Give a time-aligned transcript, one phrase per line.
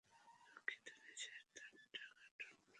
[0.47, 2.53] দুঃখিত, নিচের তারটা কাটুন!